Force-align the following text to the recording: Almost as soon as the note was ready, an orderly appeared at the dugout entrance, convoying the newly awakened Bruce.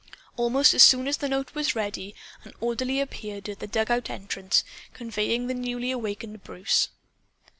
Almost 0.35 0.73
as 0.73 0.81
soon 0.81 1.07
as 1.07 1.17
the 1.17 1.29
note 1.29 1.53
was 1.53 1.75
ready, 1.75 2.15
an 2.43 2.53
orderly 2.59 2.99
appeared 2.99 3.47
at 3.47 3.59
the 3.59 3.67
dugout 3.67 4.09
entrance, 4.09 4.63
convoying 4.95 5.45
the 5.45 5.53
newly 5.53 5.91
awakened 5.91 6.43
Bruce. 6.43 6.89